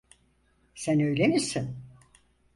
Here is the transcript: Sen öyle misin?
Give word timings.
Sen 0.75 0.99
öyle 0.99 1.27
misin? 1.27 1.77